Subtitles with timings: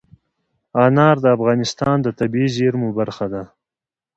[0.85, 3.43] انار د افغانستان د طبیعي زیرمو برخه ده.